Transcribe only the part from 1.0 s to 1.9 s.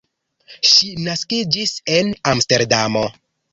naskiĝis